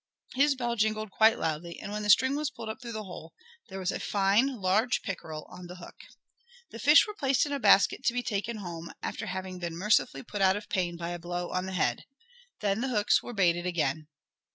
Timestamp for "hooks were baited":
12.89-13.67